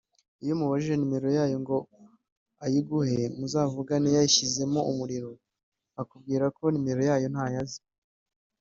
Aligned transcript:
Iyo 0.43 0.51
umubajije 0.55 0.93
nimero 0.97 1.27
yayo 1.37 1.57
ngo 1.63 1.77
ayiguhe 2.65 3.21
muzavugane 3.37 4.09
yashyizemo 4.17 4.79
umuriro 4.91 5.31
akubwira 6.01 6.45
ko 6.57 6.63
nimero 6.73 7.01
zayo 7.07 7.27
ntazo 7.35 7.55
azi 7.63 7.81